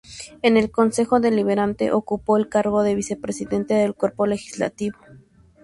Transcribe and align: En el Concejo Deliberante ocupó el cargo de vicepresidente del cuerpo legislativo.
En 0.41 0.57
el 0.57 0.71
Concejo 0.71 1.19
Deliberante 1.19 1.91
ocupó 1.91 2.35
el 2.37 2.49
cargo 2.49 2.81
de 2.81 2.95
vicepresidente 2.95 3.75
del 3.75 3.93
cuerpo 3.93 4.25
legislativo. 4.25 4.97